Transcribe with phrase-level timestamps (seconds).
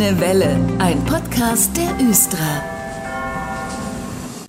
[0.00, 2.79] Grüne Welle, ein Podcast der Östra.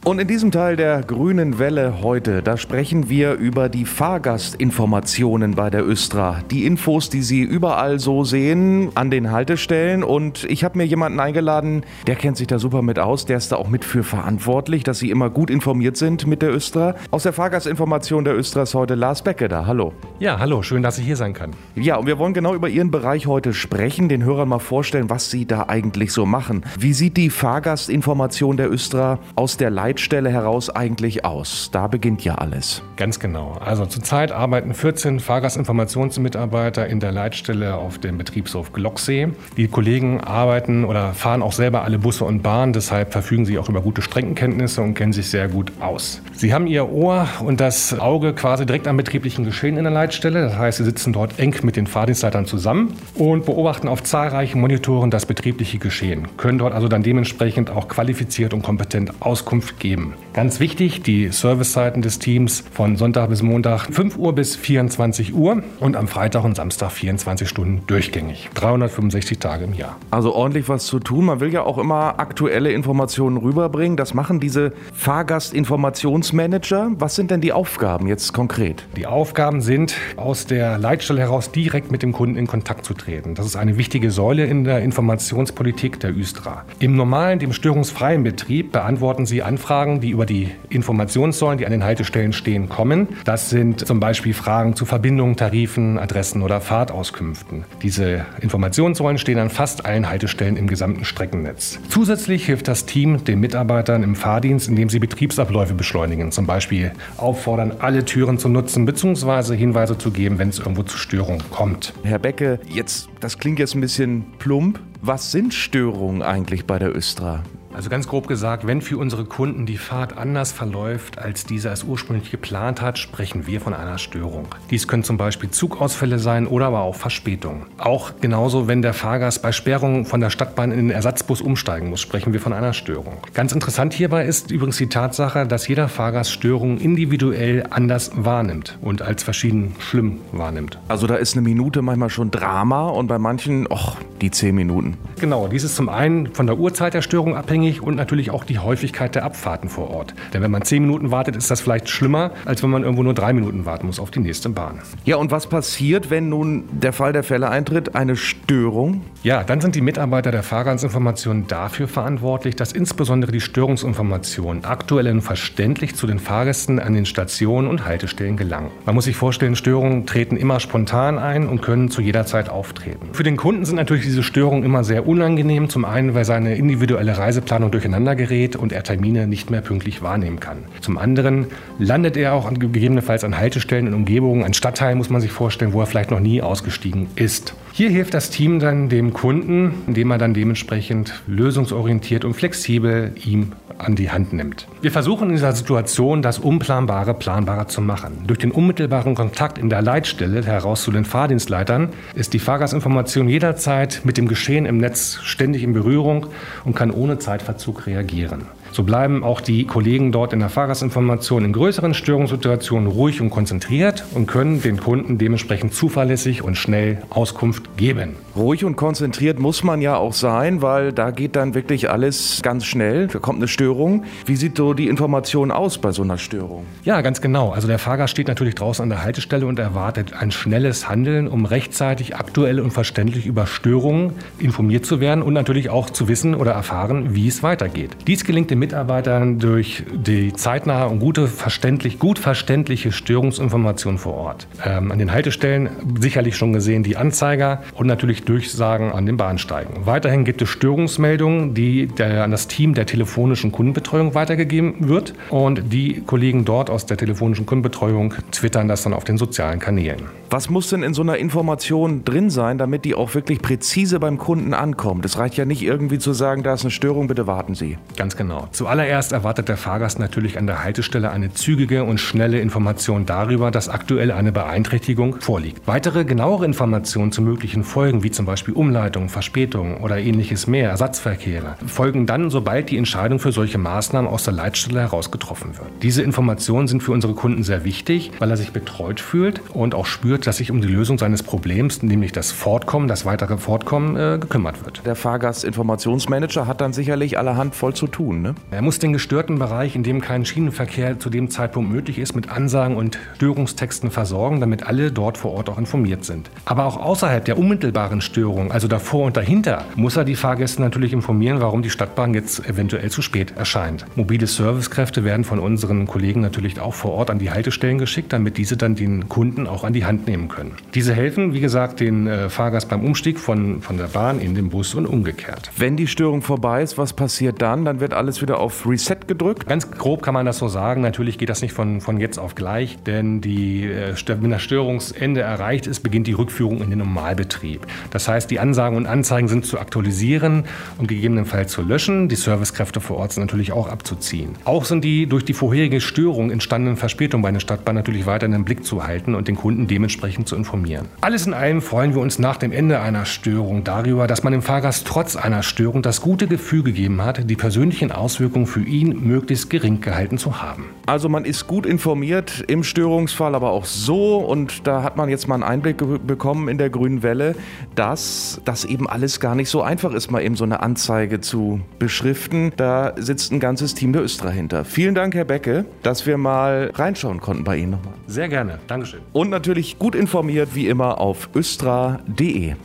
[0.03, 5.69] Und in diesem Teil der Grünen Welle heute, da sprechen wir über die Fahrgastinformationen bei
[5.69, 6.39] der Östra.
[6.49, 10.03] Die Infos, die Sie überall so sehen an den Haltestellen.
[10.03, 13.27] Und ich habe mir jemanden eingeladen, der kennt sich da super mit aus.
[13.27, 16.51] Der ist da auch mit für verantwortlich, dass Sie immer gut informiert sind mit der
[16.51, 16.95] Östra.
[17.11, 19.67] Aus der Fahrgastinformation der Östra ist heute Lars Becke da.
[19.67, 19.93] Hallo.
[20.17, 20.63] Ja, hallo.
[20.63, 21.51] Schön, dass ich hier sein kann.
[21.75, 25.29] Ja, und wir wollen genau über Ihren Bereich heute sprechen, den Hörern mal vorstellen, was
[25.29, 26.63] Sie da eigentlich so machen.
[26.79, 31.67] Wie sieht die Fahrgastinformation der Östra aus der Leitung Leitstelle heraus eigentlich aus?
[31.73, 32.81] Da beginnt ja alles.
[32.95, 33.57] Ganz genau.
[33.59, 39.27] Also zurzeit arbeiten 14 Fahrgastinformationsmitarbeiter in der Leitstelle auf dem Betriebshof Glocksee.
[39.57, 43.67] Die Kollegen arbeiten oder fahren auch selber alle Busse und Bahnen, deshalb verfügen sie auch
[43.67, 46.21] über gute Streckenkenntnisse und kennen sich sehr gut aus.
[46.31, 50.41] Sie haben ihr Ohr und das Auge quasi direkt am betrieblichen Geschehen in der Leitstelle.
[50.41, 55.11] Das heißt, sie sitzen dort eng mit den Fahrdienstleitern zusammen und beobachten auf zahlreichen Monitoren
[55.11, 60.13] das betriebliche Geschehen, können dort also dann dementsprechend auch qualifiziert und kompetent Auskunft geben.
[60.33, 65.61] Ganz wichtig, die Servicezeiten des Teams von Sonntag bis Montag 5 Uhr bis 24 Uhr
[65.81, 68.49] und am Freitag und Samstag 24 Stunden durchgängig.
[68.53, 69.97] 365 Tage im Jahr.
[70.09, 71.25] Also ordentlich was zu tun.
[71.25, 73.97] Man will ja auch immer aktuelle Informationen rüberbringen.
[73.97, 76.91] Das machen diese Fahrgastinformationsmanager.
[76.97, 78.85] Was sind denn die Aufgaben jetzt konkret?
[78.95, 83.35] Die Aufgaben sind, aus der Leitstelle heraus direkt mit dem Kunden in Kontakt zu treten.
[83.35, 86.63] Das ist eine wichtige Säule in der Informationspolitik der Üstra.
[86.79, 91.71] Im normalen, dem störungsfreien Betrieb beantworten sie Anfragen Fragen, die über die Informationssäulen, die an
[91.71, 93.07] den Haltestellen stehen, kommen.
[93.23, 97.63] Das sind zum Beispiel Fragen zu Verbindungen, Tarifen, Adressen oder Fahrtauskünften.
[97.81, 101.79] Diese Informationssäulen stehen an fast allen Haltestellen im gesamten Streckennetz.
[101.87, 106.33] Zusätzlich hilft das Team den Mitarbeitern im Fahrdienst, indem sie Betriebsabläufe beschleunigen.
[106.33, 109.55] Zum Beispiel auffordern, alle Türen zu nutzen bzw.
[109.55, 111.93] Hinweise zu geben, wenn es irgendwo zu Störungen kommt.
[112.03, 114.81] Herr Becke, jetzt, das klingt jetzt ein bisschen plump.
[115.01, 117.41] Was sind Störungen eigentlich bei der Östra?
[117.81, 121.83] Also ganz grob gesagt, wenn für unsere Kunden die Fahrt anders verläuft, als dieser es
[121.83, 124.45] ursprünglich geplant hat, sprechen wir von einer Störung.
[124.69, 127.63] Dies können zum Beispiel Zugausfälle sein oder aber auch Verspätungen.
[127.79, 132.01] Auch genauso, wenn der Fahrgast bei Sperrung von der Stadtbahn in den Ersatzbus umsteigen muss,
[132.01, 133.17] sprechen wir von einer Störung.
[133.33, 139.01] Ganz interessant hierbei ist übrigens die Tatsache, dass jeder Fahrgast Störungen individuell anders wahrnimmt und
[139.01, 140.77] als verschieden schlimm wahrnimmt.
[140.87, 144.97] Also da ist eine Minute manchmal schon Drama und bei manchen, och, die zehn Minuten.
[145.19, 148.43] Genau, dies ist zum einen von der Uhrzeit der Störung abhängig abhängig und natürlich auch
[148.43, 150.13] die Häufigkeit der Abfahrten vor Ort.
[150.33, 153.13] Denn wenn man zehn Minuten wartet, ist das vielleicht schlimmer, als wenn man irgendwo nur
[153.13, 154.79] drei Minuten warten muss auf die nächste Bahn.
[155.05, 159.01] Ja, und was passiert, wenn nun der Fall der Fälle eintritt, eine Störung?
[159.23, 165.21] Ja, dann sind die Mitarbeiter der Fahrgastinformation dafür verantwortlich, dass insbesondere die Störungsinformationen aktuell und
[165.21, 168.71] verständlich zu den Fahrgästen an den Stationen und Haltestellen gelangen.
[168.85, 173.09] Man muss sich vorstellen, Störungen treten immer spontan ein und können zu jeder Zeit auftreten.
[173.13, 175.69] Für den Kunden sind natürlich diese Störungen immer sehr unangenehm.
[175.69, 180.01] Zum einen, weil seine individuelle Reiseplanung Planung durcheinander gerät und er Termine nicht mehr pünktlich
[180.01, 180.59] wahrnehmen kann.
[180.79, 181.47] Zum anderen
[181.79, 185.81] landet er auch gegebenenfalls an Haltestellen in Umgebungen, an Stadtteilen muss man sich vorstellen, wo
[185.81, 187.53] er vielleicht noch nie ausgestiegen ist.
[187.73, 193.53] Hier hilft das Team dann dem Kunden, indem er dann dementsprechend lösungsorientiert und flexibel ihm
[193.77, 194.67] an die Hand nimmt.
[194.81, 198.25] Wir versuchen in dieser Situation, das Unplanbare planbarer zu machen.
[198.27, 204.01] Durch den unmittelbaren Kontakt in der Leitstelle heraus zu den Fahrdienstleitern ist die Fahrgastinformation jederzeit
[204.03, 206.27] mit dem Geschehen im Netz ständig in Berührung
[206.65, 208.43] und kann ohne Zeitverzug reagieren.
[208.71, 214.05] So bleiben auch die Kollegen dort in der Fahrgastinformation in größeren Störungssituationen ruhig und konzentriert
[214.13, 218.15] und können den Kunden dementsprechend zuverlässig und schnell Auskunft geben.
[218.33, 222.65] Ruhig und konzentriert muss man ja auch sein, weil da geht dann wirklich alles ganz
[222.65, 223.07] schnell.
[223.07, 224.05] Da kommt eine Störung.
[224.25, 226.65] Wie sieht so die Information aus bei so einer Störung?
[226.85, 227.51] Ja, ganz genau.
[227.51, 231.43] Also der Fahrgast steht natürlich draußen an der Haltestelle und erwartet ein schnelles Handeln, um
[231.43, 236.53] rechtzeitig aktuell und verständlich über Störungen informiert zu werden und natürlich auch zu wissen oder
[236.53, 237.97] erfahren, wie es weitergeht.
[238.07, 244.47] Dies gelingt dem Mitarbeitern durch die zeitnahe und gute, verständlich, gut verständliche Störungsinformation vor Ort.
[244.63, 249.85] Ähm, an den Haltestellen sicherlich schon gesehen die Anzeiger und natürlich Durchsagen an den Bahnsteigen.
[249.85, 255.73] Weiterhin gibt es Störungsmeldungen, die der, an das Team der telefonischen Kundenbetreuung weitergegeben wird und
[255.73, 260.03] die Kollegen dort aus der telefonischen Kundenbetreuung twittern das dann auf den sozialen Kanälen.
[260.29, 264.17] Was muss denn in so einer Information drin sein, damit die auch wirklich präzise beim
[264.17, 265.03] Kunden ankommt?
[265.03, 267.77] Es reicht ja nicht irgendwie zu sagen, da ist eine Störung, bitte warten Sie.
[267.97, 268.47] Ganz genau.
[268.51, 273.69] Zuallererst erwartet der Fahrgast natürlich an der Haltestelle eine zügige und schnelle Information darüber, dass
[273.69, 275.65] aktuell eine Beeinträchtigung vorliegt.
[275.65, 281.55] Weitere genauere Informationen zu möglichen Folgen, wie zum Beispiel Umleitung, Verspätung oder ähnliches mehr, Ersatzverkehre,
[281.65, 285.69] folgen dann, sobald die Entscheidung für solche Maßnahmen aus der Leitstelle heraus getroffen wird.
[285.81, 289.85] Diese Informationen sind für unsere Kunden sehr wichtig, weil er sich betreut fühlt und auch
[289.85, 294.17] spürt, dass sich um die Lösung seines Problems, nämlich das Fortkommen, das weitere Fortkommen, äh,
[294.19, 294.85] gekümmert wird.
[294.85, 298.21] Der Fahrgastinformationsmanager hat dann sicherlich allerhand voll zu tun.
[298.21, 298.35] Ne?
[298.49, 302.29] Er muss den gestörten Bereich, in dem kein Schienenverkehr zu dem Zeitpunkt möglich ist, mit
[302.29, 306.29] Ansagen und Störungstexten versorgen, damit alle dort vor Ort auch informiert sind.
[306.45, 310.93] Aber auch außerhalb der unmittelbaren Störung, also davor und dahinter, muss er die Fahrgäste natürlich
[310.93, 313.85] informieren, warum die Stadtbahn jetzt eventuell zu spät erscheint.
[313.95, 318.37] Mobile Servicekräfte werden von unseren Kollegen natürlich auch vor Ort an die Haltestellen geschickt, damit
[318.37, 320.53] diese dann den Kunden auch an die Hand nehmen können.
[320.73, 324.49] Diese helfen, wie gesagt, den äh, Fahrgast beim Umstieg von, von der Bahn in den
[324.49, 325.51] Bus und umgekehrt.
[325.57, 327.65] Wenn die Störung vorbei ist, was passiert dann?
[327.65, 329.47] Dann wird alles wieder auf Reset gedrückt?
[329.47, 330.81] Ganz grob kann man das so sagen.
[330.81, 335.21] Natürlich geht das nicht von, von jetzt auf gleich, denn die, äh, wenn das Störungsende
[335.21, 337.65] erreicht ist, beginnt die Rückführung in den Normalbetrieb.
[337.91, 340.45] Das heißt, die Ansagen und Anzeigen sind zu aktualisieren
[340.77, 342.09] und gegebenenfalls zu löschen.
[342.09, 344.35] Die Servicekräfte vor Ort sind natürlich auch abzuziehen.
[344.45, 348.31] Auch sind die durch die vorherige Störung entstandenen Verspätungen bei der Stadtbahn natürlich weiter in
[348.31, 350.87] den Blick zu halten und den Kunden dementsprechend zu informieren.
[351.01, 354.41] Alles in allem freuen wir uns nach dem Ende einer Störung darüber, dass man dem
[354.41, 359.49] Fahrgast trotz einer Störung das gute Gefühl gegeben hat, die persönlichen Auswirkungen für ihn möglichst
[359.49, 360.65] gering gehalten zu haben.
[360.85, 365.27] Also man ist gut informiert im Störungsfall, aber auch so und da hat man jetzt
[365.27, 367.35] mal einen Einblick bekommen in der grünen Welle,
[367.75, 371.61] dass das eben alles gar nicht so einfach ist, mal eben so eine Anzeige zu
[371.79, 372.51] beschriften.
[372.57, 374.65] Da sitzt ein ganzes Team der Östra hinter.
[374.65, 377.93] Vielen Dank, Herr Becke, dass wir mal reinschauen konnten bei Ihnen nochmal.
[378.07, 379.01] Sehr gerne, Dankeschön.
[379.13, 382.55] Und natürlich gut informiert wie immer auf östra.de.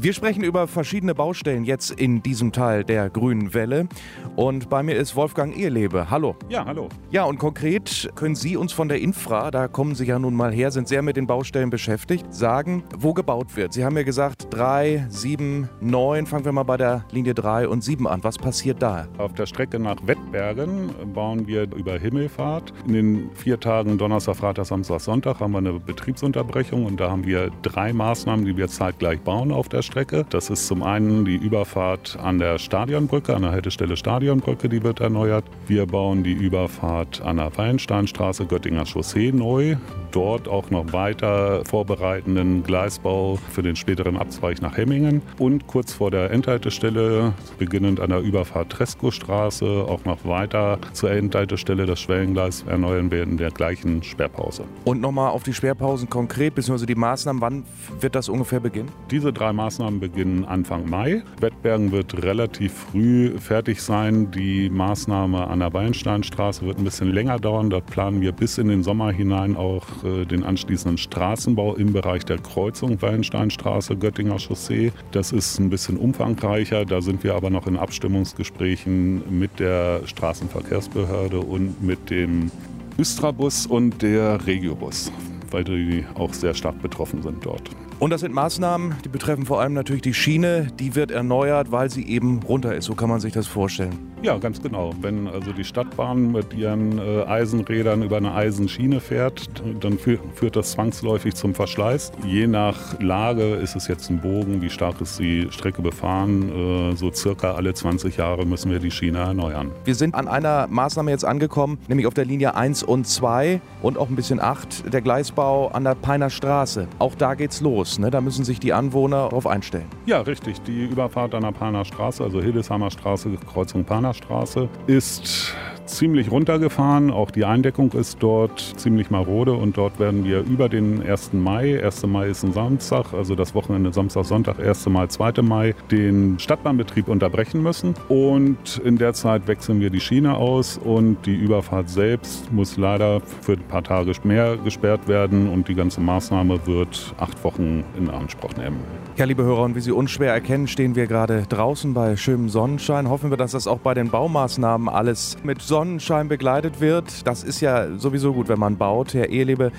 [0.00, 3.88] Wir sprechen über verschiedene Baustellen jetzt in diesem Teil der Grünen Welle.
[4.36, 6.08] Und bei mir ist Wolfgang Ehelebe.
[6.08, 6.36] Hallo.
[6.48, 6.88] Ja, hallo.
[7.10, 10.52] Ja, und konkret können Sie uns von der Infra, da kommen Sie ja nun mal
[10.52, 13.72] her, sind sehr mit den Baustellen beschäftigt, sagen, wo gebaut wird.
[13.72, 16.26] Sie haben ja gesagt, 3, 7, 9.
[16.26, 18.22] Fangen wir mal bei der Linie 3 und 7 an.
[18.22, 19.08] Was passiert da?
[19.18, 22.72] Auf der Strecke nach Wettbergen bauen wir über Himmelfahrt.
[22.86, 27.26] In den vier Tagen Donnerstag, Freitag, Samstag, Sonntag haben wir eine Betriebsunterbrechung und da haben
[27.26, 30.24] wir drei Maßnahmen, die wir zeitgleich bauen auf der Strecke.
[30.28, 35.00] Das ist zum einen die Überfahrt an der Stadionbrücke, an der Haltestelle Stadionbrücke, die wird
[35.00, 35.44] erneuert.
[35.66, 39.76] Wir bauen die Überfahrt an der Wallensteinstraße, Göttinger Chaussee neu.
[40.12, 45.22] Dort auch noch weiter vorbereitenden Gleisbau für den späteren Abzweig nach Hemmingen.
[45.38, 51.86] Und kurz vor der Endhaltestelle, beginnend an der Überfahrt Tresco-Straße, auch noch weiter zur Endhaltestelle
[51.86, 54.64] das Schwellengleis erneuern wir in der gleichen Sperrpause.
[54.84, 57.64] Und nochmal auf die Sperrpausen konkret, beziehungsweise die Maßnahmen, wann
[58.00, 58.90] wird das ungefähr beginnen?
[59.10, 61.22] Diese drei Maßnahmen beginnen Anfang Mai.
[61.40, 64.30] Wettbergen wird relativ früh fertig sein.
[64.32, 67.70] Die Maßnahme an der Wallensteinstraße wird ein bisschen länger dauern.
[67.70, 72.24] Dort planen wir bis in den Sommer hinein auch äh, den anschließenden Straßenbau im Bereich
[72.24, 74.92] der Kreuzung Wallensteinstraße, Göttinger Chaussee.
[75.12, 76.84] Das ist ein bisschen umfangreicher.
[76.84, 82.50] Da sind wir aber noch in Abstimmungsgesprächen mit der Straßenverkehrsbehörde und mit dem
[82.98, 85.12] Östrabus und der Regiobus,
[85.52, 87.70] weil die auch sehr stark betroffen sind dort.
[87.98, 90.68] Und das sind Maßnahmen, die betreffen vor allem natürlich die Schiene.
[90.78, 92.84] Die wird erneuert, weil sie eben runter ist.
[92.84, 93.98] So kann man sich das vorstellen.
[94.22, 94.92] Ja, ganz genau.
[95.00, 99.48] Wenn also die Stadtbahn mit ihren äh, Eisenrädern über eine Eisenschiene fährt,
[99.80, 102.12] dann fü führt das zwangsläufig zum Verschleiß.
[102.26, 106.92] Je nach Lage ist es jetzt ein Bogen, wie stark ist die Strecke befahren.
[106.92, 109.70] Äh, so circa alle 20 Jahre müssen wir die Schiene erneuern.
[109.84, 113.98] Wir sind an einer Maßnahme jetzt angekommen, nämlich auf der Linie 1 und 2 und
[113.98, 116.88] auch ein bisschen 8, der Gleisbau an der Peiner Straße.
[116.98, 117.98] Auch da geht's los.
[117.98, 118.10] Ne?
[118.10, 119.86] Da müssen sich die Anwohner darauf einstellen.
[120.06, 120.60] Ja, richtig.
[120.62, 125.54] Die Überfahrt an der Peiner Straße, also Hildesheimer Straße, Kreuzung Peiner Straße, ist
[125.88, 127.10] ziemlich runtergefahren.
[127.10, 131.32] Auch die Eindeckung ist dort ziemlich marode und dort werden wir über den 1.
[131.32, 132.06] Mai, 1.
[132.06, 134.86] Mai ist ein Samstag, also das Wochenende Samstag, Sonntag, 1.
[134.88, 135.42] Mai, 2.
[135.42, 137.94] Mai, den Stadtbahnbetrieb unterbrechen müssen.
[138.08, 143.20] Und in der Zeit wechseln wir die Schiene aus und die Überfahrt selbst muss leider
[143.20, 148.10] für ein paar Tage mehr gesperrt werden und die ganze Maßnahme wird acht Wochen in
[148.10, 148.78] Anspruch nehmen.
[149.18, 153.08] Ja, liebe Hörer, und wie Sie unschwer erkennen, stehen wir gerade draußen bei schönem Sonnenschein.
[153.08, 157.26] Hoffen wir, dass das auch bei den Baumaßnahmen alles mit Sonnenschein begleitet wird.
[157.26, 159.14] Das ist ja sowieso gut, wenn man baut.
[159.14, 159.72] Herr Ehelebe,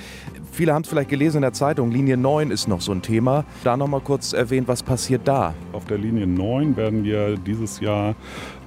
[0.51, 3.45] Viele haben es vielleicht gelesen in der Zeitung, Linie 9 ist noch so ein Thema.
[3.63, 5.53] Da nochmal kurz erwähnt, was passiert da?
[5.71, 8.15] Auf der Linie 9 werden wir dieses Jahr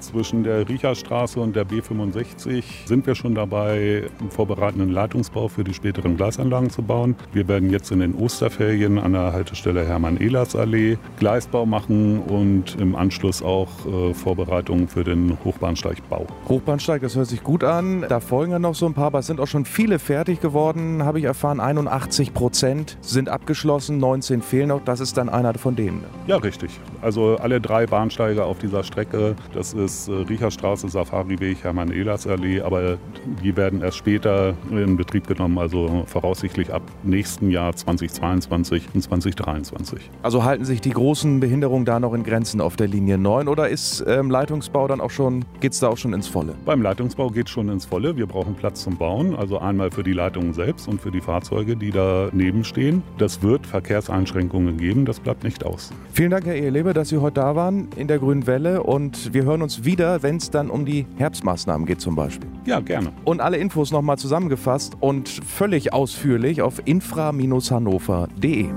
[0.02, 5.75] zwischen der Riecherstraße und der B65 sind wir schon dabei, einen vorbereitenden Leitungsbau für die
[5.75, 7.16] späteren Gleisanlagen zu bauen.
[7.32, 13.42] Wir werden jetzt in den Osterferien an der Haltestelle Hermann-Ehlers-Allee Gleisbau machen und im Anschluss
[13.42, 16.26] auch äh, Vorbereitungen für den Hochbahnsteigbau.
[16.49, 18.04] Hochbahnsteig, das hört sich gut an.
[18.09, 21.04] Da folgen ja noch so ein paar, aber es sind auch schon viele fertig geworden,
[21.04, 21.61] habe ich erfahren.
[21.61, 24.82] 81 Prozent sind abgeschlossen, 19 fehlen noch.
[24.85, 26.02] Das ist dann einer von denen.
[26.26, 26.80] Ja, richtig.
[27.02, 32.99] Also alle drei Bahnsteige auf dieser Strecke, das ist ist äh, Riecherstraße, Safariweg, Hermann-Ehlers-Allee, aber
[33.43, 40.11] die werden erst später in Betrieb genommen, also voraussichtlich ab nächsten Jahr 2022 und 2023.
[40.23, 43.69] Also halten sich die großen Behinderungen da noch in Grenzen auf der Linie 9 oder
[43.69, 46.55] ist ähm, Leitungsbau dann auch schon, geht es da auch schon ins Volle?
[46.65, 48.17] Beim Leitungsbau geht es schon ins Volle.
[48.17, 51.77] Wir brauchen Platz zum Bauen, also einmal für die Leitungen selbst und für die Fahrzeuge,
[51.77, 53.03] die daneben stehen.
[53.19, 55.93] Das wird Verkehrseinschränkungen geben, das bleibt nicht aus.
[56.13, 59.45] Vielen Dank, Herr Ehelebe, dass Sie heute da waren in der Grünen Welle und wir
[59.45, 62.49] hören uns wieder, wenn es dann um die Herbstmaßnahmen geht zum Beispiel.
[62.65, 63.12] Ja, gerne.
[63.25, 68.69] Und alle Infos nochmal zusammengefasst und völlig ausführlich auf infra-hannover.de.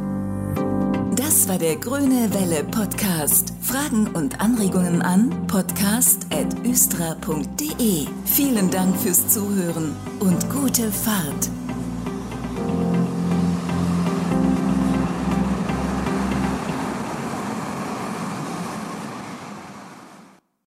[1.16, 3.54] Das war der Grüne Welle Podcast.
[3.62, 8.08] Fragen und Anregungen an podcast.östra.de.
[8.26, 11.50] Vielen Dank fürs Zuhören und gute Fahrt.